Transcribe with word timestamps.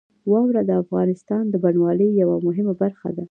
واوره 0.31 0.61
د 0.65 0.71
افغانستان 0.83 1.43
د 1.49 1.55
بڼوالۍ 1.63 2.09
یوه 2.21 2.37
مهمه 2.47 2.73
برخه 2.81 3.07
ده. 3.15 3.19